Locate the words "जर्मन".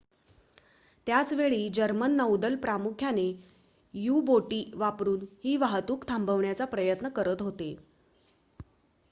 1.69-2.11